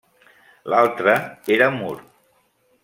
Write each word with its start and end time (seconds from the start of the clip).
L'altre 0.73 1.15
era 1.57 1.71
Mur. 1.79 1.95